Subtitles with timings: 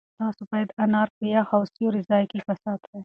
[0.19, 2.97] تاسو باید انار په یخ او سیوري ځای کې وساتئ.